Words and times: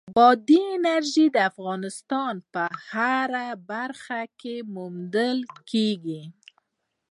بادي 0.15 0.59
انرژي 0.77 1.25
د 1.31 1.37
افغانستان 1.51 2.33
په 2.53 2.63
هره 2.89 3.47
برخه 3.71 4.21
کې 4.39 4.55
موندل 4.75 5.37
کېږي. 5.69 6.21